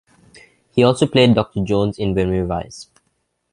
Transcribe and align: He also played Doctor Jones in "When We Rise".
He 0.71 0.81
also 0.83 1.05
played 1.05 1.35
Doctor 1.35 1.63
Jones 1.63 1.99
in 1.99 2.15
"When 2.15 2.31
We 2.31 2.39
Rise". 2.39 2.89